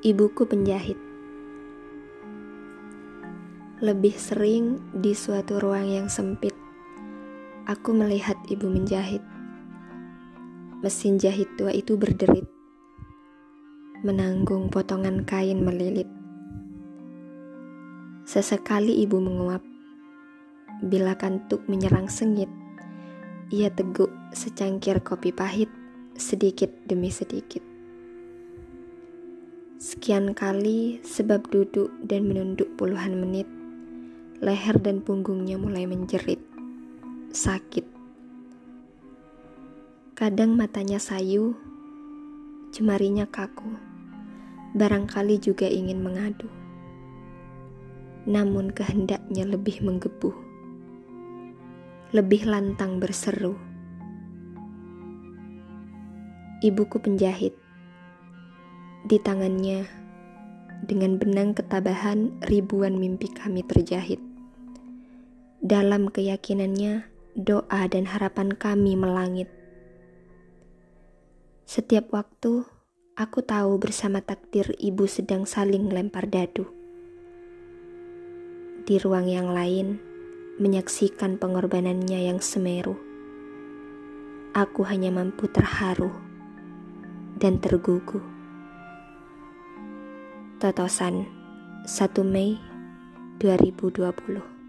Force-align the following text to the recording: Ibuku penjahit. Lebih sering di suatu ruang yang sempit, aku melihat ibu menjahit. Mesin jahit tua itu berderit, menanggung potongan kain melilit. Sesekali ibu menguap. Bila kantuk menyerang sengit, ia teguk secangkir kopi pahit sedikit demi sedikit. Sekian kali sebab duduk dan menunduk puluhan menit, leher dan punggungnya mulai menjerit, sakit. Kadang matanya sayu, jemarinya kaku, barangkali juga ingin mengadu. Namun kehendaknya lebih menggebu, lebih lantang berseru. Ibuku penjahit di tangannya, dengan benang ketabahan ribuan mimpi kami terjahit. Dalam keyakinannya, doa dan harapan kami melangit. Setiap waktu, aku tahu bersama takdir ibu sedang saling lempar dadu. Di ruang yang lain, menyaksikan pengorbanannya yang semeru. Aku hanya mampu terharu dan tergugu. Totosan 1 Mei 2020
Ibuku 0.00 0.48
penjahit. 0.48 0.96
Lebih 3.84 4.16
sering 4.16 4.80
di 4.96 5.12
suatu 5.12 5.60
ruang 5.60 5.92
yang 5.92 6.08
sempit, 6.08 6.56
aku 7.68 7.92
melihat 7.92 8.40
ibu 8.48 8.64
menjahit. 8.64 9.20
Mesin 10.80 11.20
jahit 11.20 11.52
tua 11.60 11.76
itu 11.76 12.00
berderit, 12.00 12.48
menanggung 14.00 14.72
potongan 14.72 15.20
kain 15.28 15.60
melilit. 15.60 16.08
Sesekali 18.24 19.04
ibu 19.04 19.20
menguap. 19.20 19.60
Bila 20.80 21.12
kantuk 21.12 21.60
menyerang 21.68 22.08
sengit, 22.08 22.48
ia 23.52 23.68
teguk 23.68 24.08
secangkir 24.32 25.04
kopi 25.04 25.28
pahit 25.28 25.68
sedikit 26.16 26.72
demi 26.88 27.12
sedikit. 27.12 27.69
Sekian 29.80 30.36
kali 30.36 31.00
sebab 31.00 31.48
duduk 31.48 31.88
dan 32.04 32.28
menunduk 32.28 32.68
puluhan 32.76 33.16
menit, 33.16 33.48
leher 34.44 34.76
dan 34.76 35.00
punggungnya 35.00 35.56
mulai 35.56 35.88
menjerit, 35.88 36.36
sakit. 37.32 37.88
Kadang 40.12 40.52
matanya 40.52 41.00
sayu, 41.00 41.56
jemarinya 42.76 43.24
kaku, 43.24 43.72
barangkali 44.76 45.40
juga 45.40 45.64
ingin 45.64 46.04
mengadu. 46.04 46.52
Namun 48.28 48.76
kehendaknya 48.76 49.48
lebih 49.48 49.80
menggebu, 49.80 50.36
lebih 52.12 52.44
lantang 52.44 53.00
berseru. 53.00 53.56
Ibuku 56.60 57.00
penjahit 57.00 57.69
di 59.04 59.16
tangannya, 59.16 59.88
dengan 60.84 61.16
benang 61.16 61.56
ketabahan 61.56 62.36
ribuan 62.44 63.00
mimpi 63.00 63.32
kami 63.32 63.64
terjahit. 63.64 64.20
Dalam 65.60 66.08
keyakinannya, 66.08 67.08
doa 67.36 67.82
dan 67.88 68.04
harapan 68.08 68.52
kami 68.52 68.96
melangit. 68.96 69.48
Setiap 71.64 72.12
waktu, 72.12 72.64
aku 73.16 73.40
tahu 73.44 73.78
bersama 73.78 74.20
takdir 74.20 74.74
ibu 74.80 75.04
sedang 75.06 75.46
saling 75.46 75.88
lempar 75.92 76.26
dadu. 76.28 76.68
Di 78.84 78.96
ruang 78.98 79.28
yang 79.30 79.52
lain, 79.52 80.00
menyaksikan 80.58 81.40
pengorbanannya 81.40 82.26
yang 82.26 82.42
semeru. 82.42 82.98
Aku 84.50 84.82
hanya 84.82 85.14
mampu 85.14 85.46
terharu 85.46 86.10
dan 87.38 87.62
tergugu. 87.62 88.39
Totosan 90.60 91.24
1 91.88 92.20
Mei 92.22 92.58
2020 93.40 94.59